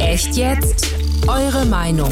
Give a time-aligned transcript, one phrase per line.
[0.00, 0.94] Echt jetzt?
[1.28, 2.10] Eure Meinung.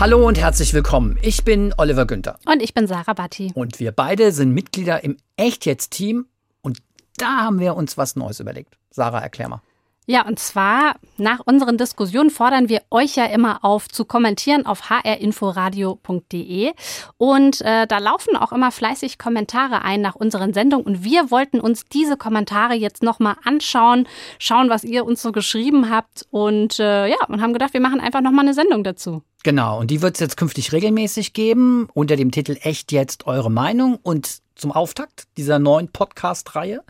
[0.00, 1.18] Hallo und herzlich willkommen.
[1.22, 2.38] Ich bin Oliver Günther.
[2.46, 3.52] Und ich bin Sarah Batti.
[3.54, 6.26] Und wir beide sind Mitglieder im Echt jetzt Team.
[6.62, 6.78] Und
[7.18, 8.76] da haben wir uns was Neues überlegt.
[8.90, 9.62] Sarah, erklär mal.
[10.06, 14.90] Ja, und zwar nach unseren Diskussionen fordern wir euch ja immer auf zu kommentieren auf
[14.90, 16.72] hrinforadio.de.
[17.18, 20.84] Und äh, da laufen auch immer fleißig Kommentare ein nach unseren Sendungen.
[20.84, 24.08] Und wir wollten uns diese Kommentare jetzt nochmal anschauen,
[24.40, 26.26] schauen, was ihr uns so geschrieben habt.
[26.30, 29.22] Und äh, ja, und haben gedacht, wir machen einfach nochmal eine Sendung dazu.
[29.44, 33.50] Genau, und die wird es jetzt künftig regelmäßig geben unter dem Titel Echt jetzt eure
[33.50, 33.98] Meinung.
[34.02, 36.82] Und zum Auftakt dieser neuen Podcast-Reihe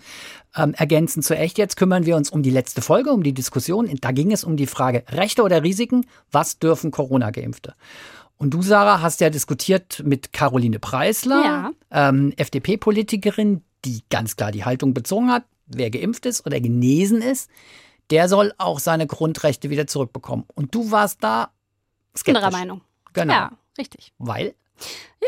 [0.56, 3.88] ähm, ergänzend zu Echt jetzt kümmern wir uns um die letzte Folge, um die Diskussion.
[4.00, 6.06] Da ging es um die Frage Rechte oder Risiken.
[6.30, 7.74] Was dürfen Corona-Geimpfte?
[8.36, 11.70] Und du, Sarah, hast ja diskutiert mit Caroline Preisler, Ja.
[12.08, 17.48] ähm, FDP-Politikerin, die ganz klar die Haltung bezogen hat, wer geimpft ist oder genesen ist,
[18.10, 20.44] der soll auch seine Grundrechte wieder zurückbekommen.
[20.54, 21.50] Und du warst da
[22.16, 22.42] skeptisch.
[22.42, 22.80] Anderer Meinung.
[23.12, 23.32] Genau.
[23.32, 24.12] Ja, richtig.
[24.18, 24.54] Weil?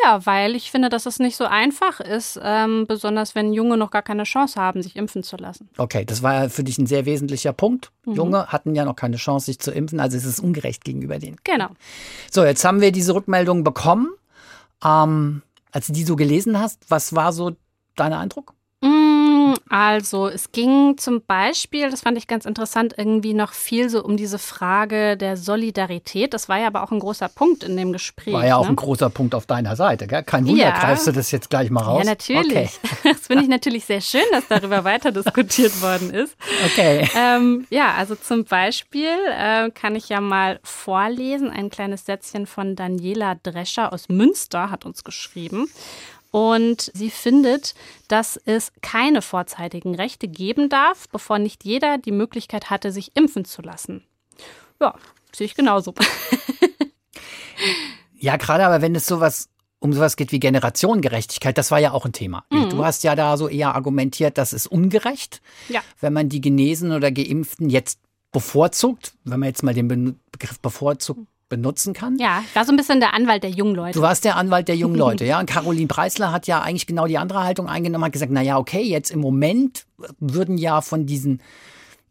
[0.03, 3.91] Ja, weil ich finde, dass es nicht so einfach ist, ähm, besonders wenn Junge noch
[3.91, 5.69] gar keine Chance haben, sich impfen zu lassen.
[5.79, 7.93] Okay, das war ja für dich ein sehr wesentlicher Punkt.
[8.05, 8.15] Mhm.
[8.15, 11.37] Junge hatten ja noch keine Chance, sich zu impfen, also es ist ungerecht gegenüber denen.
[11.45, 11.69] Genau.
[12.31, 14.09] So, jetzt haben wir diese Rückmeldung bekommen.
[14.85, 17.53] Ähm, als du die so gelesen hast, was war so
[17.97, 18.55] dein Eindruck?
[18.81, 19.14] Mm,
[19.69, 24.17] Also, es ging zum Beispiel, das fand ich ganz interessant, irgendwie noch viel so um
[24.17, 26.35] diese Frage der Solidarität.
[26.35, 28.35] Das war ja aber auch ein großer Punkt in dem Gespräch.
[28.35, 28.71] War ja auch ne?
[28.71, 30.23] ein großer Punkt auf deiner Seite, gell?
[30.23, 30.79] Kein Wunder, Ja.
[30.79, 32.03] greifst du das jetzt gleich mal raus?
[32.05, 32.47] Ja, natürlich.
[32.53, 32.69] Okay.
[33.15, 36.37] Das finde ich natürlich sehr schön, dass darüber weiter diskutiert worden ist.
[36.65, 37.09] okay.
[37.17, 41.51] Ähm, ja, also zum Beispiel äh, kann ich ja mal vorlesen.
[41.51, 45.69] Ein kleines Sätzchen von Daniela Drescher aus Münster hat uns geschrieben.
[46.35, 47.77] Und sie findet,
[48.09, 53.45] dass es keine vorzeitigen Rechte geben darf, bevor nicht jeder die Möglichkeit hatte, sich impfen
[53.45, 54.03] zu lassen.
[54.81, 54.97] Ja,
[55.33, 55.95] sehe ich genauso.
[58.17, 59.49] Ja, gerade aber wenn es sowas
[59.81, 62.45] um sowas geht wie Generationengerechtigkeit, das war ja auch ein Thema.
[62.51, 62.71] Mhm.
[62.71, 65.83] Du hast ja da so eher argumentiert, das ist ungerecht, Ja.
[66.01, 67.99] wenn man die Genesen oder Geimpften jetzt
[68.33, 72.17] bevorzugt, wenn man jetzt mal den Begriff bevorzugt benutzen kann.
[72.19, 73.99] Ja, ich war so ein bisschen der Anwalt der jungen Leute.
[73.99, 75.41] Du warst der Anwalt der jungen Leute, ja.
[75.41, 78.59] Und Caroline Preisler hat ja eigentlich genau die andere Haltung eingenommen, hat gesagt, na ja,
[78.59, 79.87] okay, jetzt im Moment
[80.19, 81.43] würden ja von diesen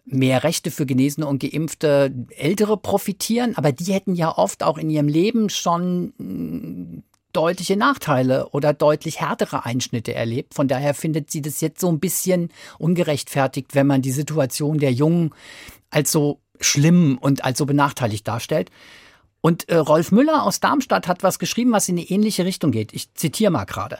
[0.05, 4.89] mehr Rechte für Genesene und Geimpfte Ältere profitieren, aber die hätten ja oft auch in
[4.89, 10.53] ihrem Leben schon mm, deutliche Nachteile oder deutlich härtere Einschnitte erlebt.
[10.53, 14.91] Von daher findet sie das jetzt so ein bisschen ungerechtfertigt, wenn man die Situation der
[14.91, 15.31] Jungen
[15.89, 18.69] als so schlimm und als so benachteiligt darstellt.
[19.45, 22.93] Und äh, Rolf Müller aus Darmstadt hat was geschrieben, was in eine ähnliche Richtung geht.
[22.93, 23.99] Ich zitiere mal gerade.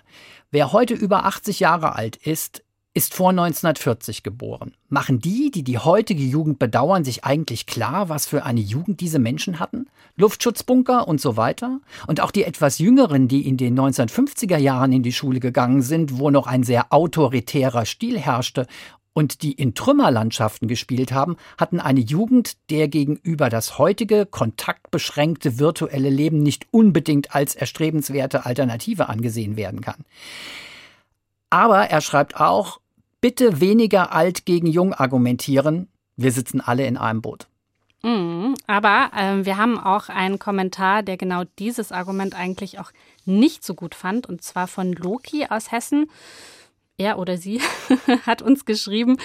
[0.52, 4.74] Wer heute über 80 Jahre alt ist, ist vor 1940 geboren.
[4.88, 9.20] Machen die, die die heutige Jugend bedauern, sich eigentlich klar, was für eine Jugend diese
[9.20, 9.88] Menschen hatten?
[10.16, 11.82] Luftschutzbunker und so weiter?
[12.08, 16.20] Und auch die etwas jüngeren, die in den 1950er Jahren in die Schule gegangen sind,
[16.20, 18.66] wo noch ein sehr autoritärer Stil herrschte
[19.14, 26.10] und die in Trümmerlandschaften gespielt haben, hatten eine Jugend, der gegenüber das heutige kontaktbeschränkte virtuelle
[26.10, 30.04] Leben nicht unbedingt als erstrebenswerte Alternative angesehen werden kann.
[31.50, 32.80] Aber er schreibt auch,
[33.22, 37.48] bitte weniger alt gegen jung argumentieren, wir sitzen alle in einem Boot.
[38.04, 42.92] Mhm, aber ähm, wir haben auch einen Kommentar, der genau dieses Argument eigentlich auch
[43.24, 46.10] nicht so gut fand, und zwar von Loki aus Hessen.
[46.98, 47.60] Er oder sie
[48.26, 49.18] hat uns geschrieben,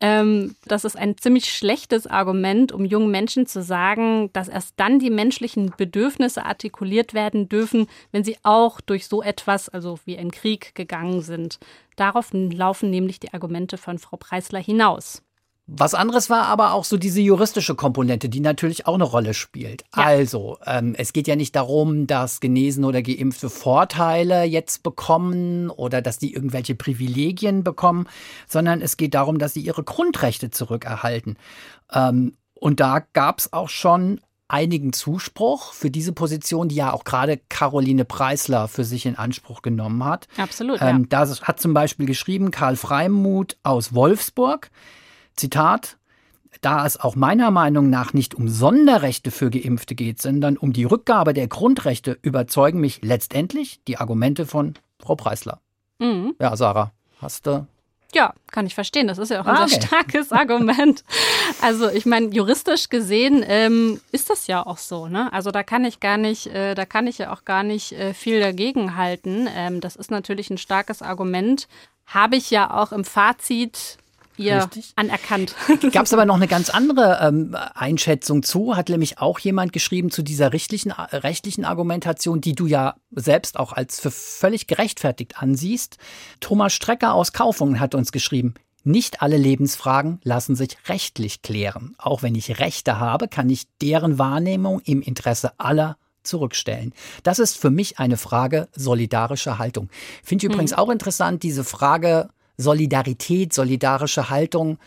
[0.00, 4.98] ähm, das ist ein ziemlich schlechtes Argument, um jungen Menschen zu sagen, dass erst dann
[4.98, 10.32] die menschlichen Bedürfnisse artikuliert werden dürfen, wenn sie auch durch so etwas, also wie einen
[10.32, 11.60] Krieg, gegangen sind.
[11.96, 15.22] Darauf laufen nämlich die Argumente von Frau Preisler hinaus.
[15.66, 19.84] Was anderes war aber auch so diese juristische Komponente, die natürlich auch eine Rolle spielt.
[19.96, 20.02] Ja.
[20.02, 26.02] Also, ähm, es geht ja nicht darum, dass Genesen oder Geimpfte Vorteile jetzt bekommen oder
[26.02, 28.08] dass die irgendwelche Privilegien bekommen,
[28.48, 31.38] sondern es geht darum, dass sie ihre Grundrechte zurückerhalten.
[31.92, 37.04] Ähm, und da gab es auch schon einigen Zuspruch für diese Position, die ja auch
[37.04, 40.28] gerade Caroline Preisler für sich in Anspruch genommen hat.
[40.36, 40.90] Absolut, ja.
[40.90, 44.70] Ähm, da hat zum Beispiel geschrieben Karl Freimuth aus Wolfsburg,
[45.36, 45.96] Zitat,
[46.60, 50.84] da es auch meiner Meinung nach nicht um Sonderrechte für Geimpfte geht, sondern um die
[50.84, 55.60] Rückgabe der Grundrechte, überzeugen mich letztendlich die Argumente von Frau Preisler.
[55.98, 56.34] Mhm.
[56.40, 57.66] Ja, Sarah, hast du
[58.14, 59.08] Ja, kann ich verstehen.
[59.08, 59.70] Das ist ja auch Ah, ein okay.
[59.70, 61.02] sehr starkes Argument.
[61.62, 65.08] Also ich meine, juristisch gesehen ähm, ist das ja auch so.
[65.08, 65.32] Ne?
[65.32, 68.12] Also da kann ich gar nicht, äh, da kann ich ja auch gar nicht äh,
[68.14, 69.48] viel dagegen halten.
[69.56, 71.68] Ähm, das ist natürlich ein starkes Argument.
[72.06, 73.96] Habe ich ja auch im Fazit
[74.36, 74.92] ihr Richtig.
[74.96, 75.54] anerkannt.
[75.92, 80.10] Gab es aber noch eine ganz andere ähm, Einschätzung zu, hat nämlich auch jemand geschrieben
[80.10, 85.42] zu dieser rechtlichen, äh, rechtlichen Argumentation, die du ja selbst auch als für völlig gerechtfertigt
[85.42, 85.98] ansiehst.
[86.40, 91.94] Thomas Strecker aus Kaufungen hat uns geschrieben, nicht alle Lebensfragen lassen sich rechtlich klären.
[91.98, 96.92] Auch wenn ich Rechte habe, kann ich deren Wahrnehmung im Interesse aller zurückstellen.
[97.22, 99.88] Das ist für mich eine Frage solidarischer Haltung.
[100.22, 100.78] Finde ich übrigens mhm.
[100.78, 102.28] auch interessant, diese Frage
[102.62, 104.78] Solidarität, solidarische Haltung.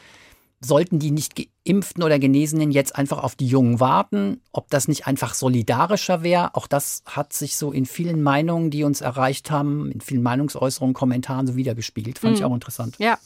[0.62, 4.42] Sollten die nicht geimpften oder Genesenen jetzt einfach auf die Jungen warten?
[4.52, 6.56] Ob das nicht einfach solidarischer wäre?
[6.56, 10.96] Auch das hat sich so in vielen Meinungen, die uns erreicht haben, in vielen Meinungsäußerungen,
[10.96, 12.18] Kommentaren so wiedergespiegelt.
[12.18, 12.38] Fand mhm.
[12.38, 12.96] ich auch interessant.
[12.98, 13.20] Ja,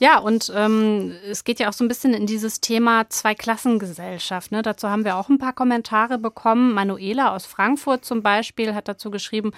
[0.00, 4.50] ja und ähm, es geht ja auch so ein bisschen in dieses Thema Zweiklassengesellschaft.
[4.50, 4.62] Ne?
[4.62, 6.72] Dazu haben wir auch ein paar Kommentare bekommen.
[6.72, 9.52] Manuela aus Frankfurt zum Beispiel hat dazu geschrieben,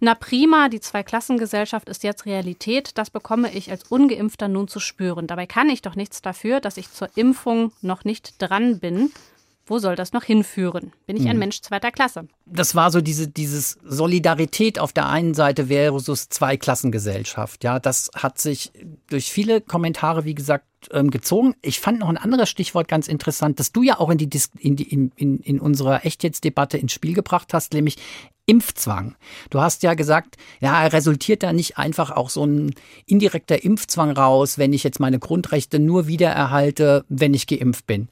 [0.00, 2.98] na prima, die Zweiklassengesellschaft ist jetzt Realität.
[2.98, 5.26] Das bekomme ich als ungeimpfter nun zu spüren.
[5.26, 9.10] Dabei kann ich doch nichts dafür, dass ich zur Impfung noch nicht dran bin.
[9.68, 10.92] Wo soll das noch hinführen?
[11.06, 11.38] Bin ich ein hm.
[11.40, 12.28] Mensch zweiter Klasse?
[12.44, 17.64] Das war so diese dieses Solidarität auf der einen Seite versus Zweiklassengesellschaft.
[17.64, 18.70] Ja, das hat sich
[19.08, 21.56] durch viele Kommentare, wie gesagt, ähm, gezogen.
[21.62, 24.76] Ich fand noch ein anderes Stichwort ganz interessant, das du ja auch in die in,
[24.76, 27.96] die, in, in, in unserer Echtjetztdebatte ins Spiel gebracht hast, nämlich
[28.46, 29.16] Impfzwang.
[29.50, 34.56] Du hast ja gesagt, ja, resultiert da nicht einfach auch so ein indirekter Impfzwang raus,
[34.56, 38.08] wenn ich jetzt meine Grundrechte nur wiedererhalte, wenn ich geimpft bin.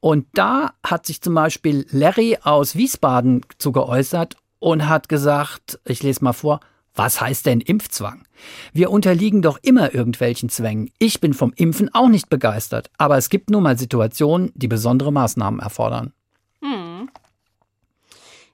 [0.00, 6.02] Und da hat sich zum Beispiel Larry aus Wiesbaden zu geäußert und hat gesagt, ich
[6.02, 6.60] lese mal vor,
[6.94, 8.26] was heißt denn Impfzwang?
[8.72, 10.90] Wir unterliegen doch immer irgendwelchen Zwängen.
[10.98, 15.12] Ich bin vom Impfen auch nicht begeistert, aber es gibt nun mal Situationen, die besondere
[15.12, 16.12] Maßnahmen erfordern.
[16.60, 17.08] Hm.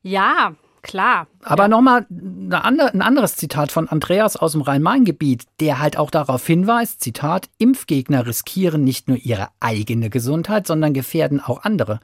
[0.02, 1.26] Ja, Klar.
[1.42, 1.68] Aber ja.
[1.68, 2.06] nochmal
[2.50, 7.48] andere, ein anderes Zitat von Andreas aus dem Rhein-Main-Gebiet, der halt auch darauf hinweist, Zitat,
[7.58, 12.00] Impfgegner riskieren nicht nur ihre eigene Gesundheit, sondern gefährden auch andere.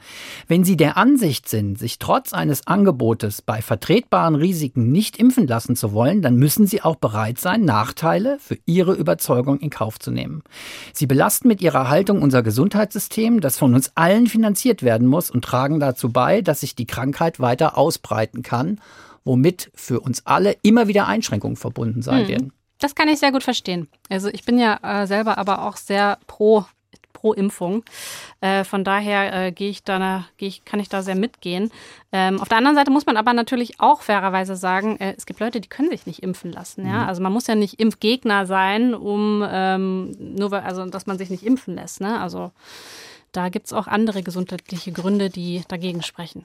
[0.48, 5.76] Wenn sie der Ansicht sind, sich trotz eines Angebotes bei vertretbaren Risiken nicht impfen lassen
[5.76, 10.10] zu wollen, dann müssen sie auch bereit sein, Nachteile für ihre Überzeugung in Kauf zu
[10.10, 10.42] nehmen.
[10.92, 15.44] Sie belasten mit ihrer Haltung unser Gesundheitssystem, das von uns allen finanziert werden muss und
[15.44, 18.80] tragen dazu bei, dass sich die Krankheit weiter ausbreiten kann kann,
[19.24, 22.28] womit für uns alle immer wieder Einschränkungen verbunden sein hm.
[22.28, 22.52] werden.
[22.78, 23.88] Das kann ich sehr gut verstehen.
[24.10, 26.64] Also ich bin ja äh, selber aber auch sehr pro
[27.12, 27.84] pro Impfung.
[28.42, 31.70] Äh, von daher äh, gehe ich da, geh ich, kann ich da sehr mitgehen.
[32.12, 35.40] Ähm, auf der anderen Seite muss man aber natürlich auch fairerweise sagen, äh, es gibt
[35.40, 36.84] Leute, die können sich nicht impfen lassen.
[36.84, 37.04] Ja?
[37.04, 37.08] Mhm.
[37.08, 41.30] Also man muss ja nicht Impfgegner sein, um ähm, nur weil, also dass man sich
[41.30, 42.02] nicht impfen lässt.
[42.02, 42.20] Ne?
[42.20, 42.52] Also
[43.32, 46.44] da gibt es auch andere gesundheitliche Gründe, die dagegen sprechen.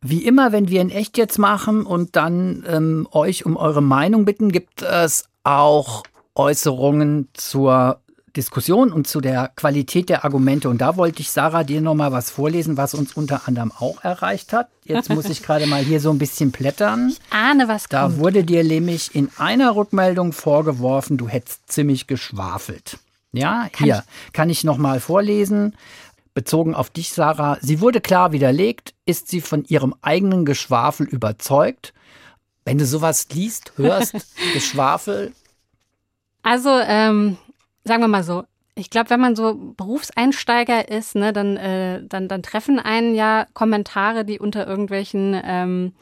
[0.00, 4.24] Wie immer, wenn wir in echt jetzt machen und dann ähm, euch um eure Meinung
[4.24, 6.02] bitten, gibt es auch
[6.34, 8.00] Äußerungen zur
[8.36, 10.68] Diskussion und zu der Qualität der Argumente.
[10.68, 14.52] Und da wollte ich, Sarah, dir nochmal was vorlesen, was uns unter anderem auch erreicht
[14.52, 14.68] hat.
[14.84, 17.08] Jetzt muss ich gerade mal hier so ein bisschen plättern.
[17.10, 18.18] Ich ahne, was Da kommt.
[18.18, 22.98] wurde dir nämlich in einer Rückmeldung vorgeworfen, du hättest ziemlich geschwafelt.
[23.32, 24.32] Ja, kann hier ich?
[24.32, 25.74] kann ich nochmal vorlesen
[26.36, 27.56] bezogen auf dich, Sarah.
[27.62, 28.94] Sie wurde klar widerlegt.
[29.06, 31.94] Ist sie von ihrem eigenen Geschwafel überzeugt?
[32.66, 34.14] Wenn du sowas liest, hörst,
[34.52, 35.32] Geschwafel.
[36.42, 37.38] Also, ähm,
[37.84, 38.44] sagen wir mal so.
[38.74, 43.46] Ich glaube, wenn man so Berufseinsteiger ist, ne, dann, äh, dann, dann treffen einen ja
[43.54, 45.94] Kommentare, die unter irgendwelchen ähm,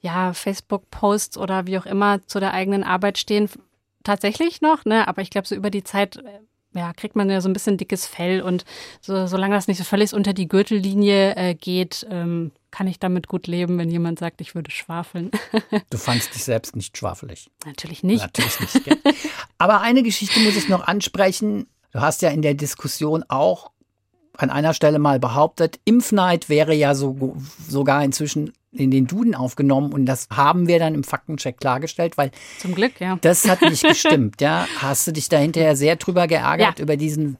[0.00, 3.48] ja, Facebook-Posts oder wie auch immer zu der eigenen Arbeit stehen,
[4.02, 4.84] tatsächlich noch.
[4.84, 5.06] Ne?
[5.06, 6.40] Aber ich glaube, so über die Zeit äh,
[6.76, 8.64] ja, kriegt man ja so ein bisschen dickes Fell und
[9.00, 13.26] so, solange das nicht so völlig unter die Gürtellinie äh, geht, ähm, kann ich damit
[13.26, 15.30] gut leben, wenn jemand sagt, ich würde schwafeln.
[15.90, 17.50] du fandst dich selbst nicht schwafelig.
[17.64, 18.22] Natürlich nicht.
[18.22, 18.84] Natürlich nicht.
[18.84, 18.98] Gell?
[19.58, 21.66] Aber eine Geschichte muss ich noch ansprechen.
[21.92, 23.70] Du hast ja in der Diskussion auch
[24.36, 29.92] an einer Stelle mal behauptet, Impfneid wäre ja so, sogar inzwischen in den Duden aufgenommen
[29.92, 33.18] und das haben wir dann im Faktencheck klargestellt, weil zum Glück, ja.
[33.20, 34.66] Das hat nicht gestimmt, ja.
[34.78, 36.82] Hast du dich da hinterher sehr drüber geärgert ja.
[36.82, 37.36] über diesen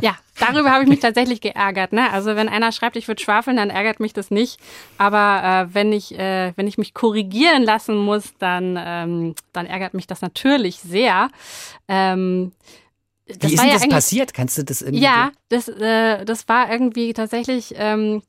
[0.00, 1.92] ja, darüber habe ich mich tatsächlich geärgert.
[1.92, 2.10] Ne?
[2.12, 4.58] Also wenn einer schreibt, ich würde schwafeln, dann ärgert mich das nicht.
[4.98, 9.94] Aber äh, wenn, ich, äh, wenn ich mich korrigieren lassen muss, dann, ähm, dann ärgert
[9.94, 11.28] mich das natürlich sehr.
[11.88, 12.52] Ähm,
[13.26, 14.34] das Wie ist denn ja das passiert?
[14.34, 15.02] Kannst du das irgendwie?
[15.02, 18.22] Ja, das, äh, das war irgendwie tatsächlich ähm,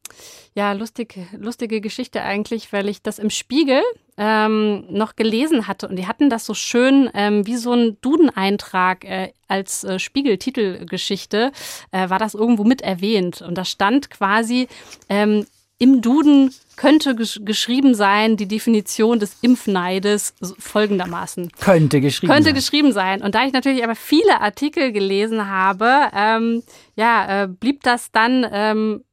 [0.54, 3.82] ja lustig, lustige Geschichte eigentlich, weil ich das im Spiegel
[4.18, 9.04] ähm, noch gelesen hatte und die hatten das so schön ähm, wie so ein Duden-Eintrag
[9.04, 11.52] äh, als äh, Spiegel-Titelgeschichte
[11.92, 14.70] äh, war das irgendwo mit erwähnt und da stand quasi
[15.10, 15.46] ähm,
[15.78, 21.52] im Duden könnte gesch geschrieben sein, die Definition des Impfneides folgendermaßen.
[21.60, 22.56] Könnte geschrieben könnte sein.
[22.56, 23.22] geschrieben sein.
[23.22, 26.64] Und da ich natürlich aber viele Artikel gelesen habe, ähm,
[26.96, 29.04] ja, äh, blieb das dann ähm,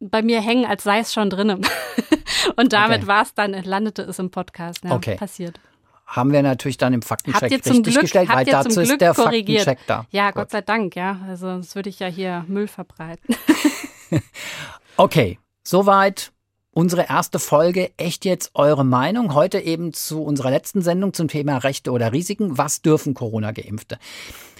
[0.00, 1.66] bei mir hängen, als sei es schon drinnen.
[2.56, 3.06] Und damit Okay.
[3.06, 4.84] war es dann, landete es im Podcast.
[4.84, 5.16] Ja, Okay.
[5.16, 5.58] Passiert.
[6.06, 9.64] Haben wir natürlich dann im Faktencheck richtig Glück, gestellt, weil dazu zum ist der korrigiert.
[9.64, 10.06] Faktencheck da.
[10.10, 10.34] Ja, Gut.
[10.34, 11.18] Gott sei Dank, ja.
[11.26, 13.34] Also sonst würde ich ja hier Müll verbreiten.
[14.96, 16.32] Okay, soweit
[16.70, 17.90] unsere erste Folge.
[17.96, 19.34] Echt jetzt eure Meinung?
[19.34, 22.58] Heute eben zu unserer letzten Sendung zum Thema Rechte oder Risiken.
[22.58, 23.98] Was dürfen Corona-Geimpfte?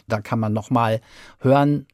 [0.06, 1.00] Da kann man nochmal
[1.40, 1.86] hören,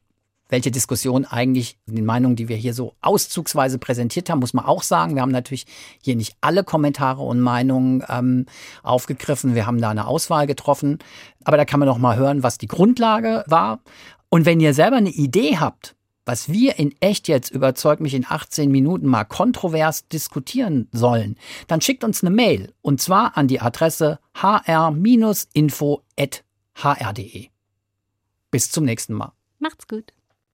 [0.49, 4.83] welche Diskussion eigentlich die Meinungen, die wir hier so auszugsweise präsentiert haben, muss man auch
[4.83, 5.15] sagen.
[5.15, 5.65] Wir haben natürlich
[6.01, 8.45] hier nicht alle Kommentare und Meinungen ähm,
[8.83, 9.55] aufgegriffen.
[9.55, 10.99] Wir haben da eine Auswahl getroffen.
[11.45, 13.79] Aber da kann man noch mal hören, was die Grundlage war.
[14.29, 18.25] Und wenn ihr selber eine Idee habt, was wir in echt jetzt überzeugt mich in
[18.27, 21.37] 18 Minuten mal kontrovers diskutieren sollen,
[21.67, 25.47] dann schickt uns eine Mail und zwar an die Adresse hr-info@hr.de.
[28.51, 29.33] Bis zum nächsten Mal.
[29.59, 30.13] Macht's gut.